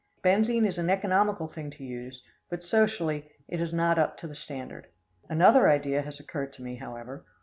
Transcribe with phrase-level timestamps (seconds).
[0.23, 4.33] Benzine is an economical thing to use, but socially it is not up to the
[4.33, 4.87] standard.
[5.29, 7.23] Another idea has occurred to me, however.